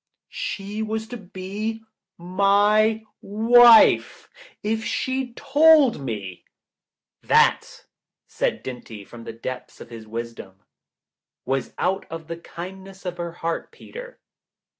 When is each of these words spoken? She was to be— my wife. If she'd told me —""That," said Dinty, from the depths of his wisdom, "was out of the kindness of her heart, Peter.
She 0.33 0.81
was 0.81 1.07
to 1.09 1.17
be— 1.17 1.83
my 2.17 3.03
wife. 3.21 4.29
If 4.63 4.83
she'd 4.83 5.37
told 5.37 5.99
me 6.03 6.43
—""That," 7.21 7.85
said 8.27 8.63
Dinty, 8.63 9.05
from 9.05 9.25
the 9.25 9.33
depths 9.33 9.79
of 9.79 9.91
his 9.91 10.07
wisdom, 10.07 10.63
"was 11.45 11.75
out 11.77 12.07
of 12.09 12.25
the 12.27 12.37
kindness 12.37 13.05
of 13.05 13.17
her 13.17 13.31
heart, 13.33 13.71
Peter. 13.71 14.19